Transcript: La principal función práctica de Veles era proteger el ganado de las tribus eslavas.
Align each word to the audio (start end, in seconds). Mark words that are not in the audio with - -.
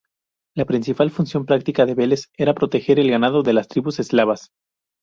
La 0.55 0.65
principal 0.65 1.11
función 1.11 1.45
práctica 1.45 1.85
de 1.85 1.93
Veles 1.93 2.31
era 2.35 2.55
proteger 2.55 2.99
el 2.99 3.11
ganado 3.11 3.43
de 3.43 3.53
las 3.53 3.67
tribus 3.67 3.99
eslavas. 3.99 4.49